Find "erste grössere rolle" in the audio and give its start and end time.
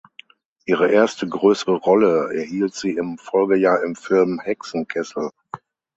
0.91-2.33